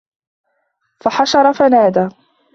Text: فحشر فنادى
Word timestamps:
فحشر 1.01 1.51
فنادى 1.53 2.09